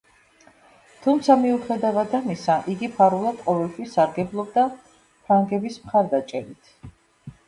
თუმცა, 1.01 1.33
მიუხედავად 1.41 2.15
ამისა, 2.19 2.55
იგი 2.75 2.89
ფარულად 2.95 3.43
ყოველთვის 3.49 3.93
სარგებლობდა 3.97 4.63
ფრანგების 5.27 5.77
მხარდაჭერით. 5.85 6.73